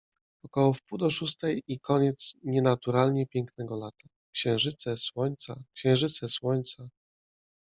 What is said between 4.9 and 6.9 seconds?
słońca, księżyce, słońca.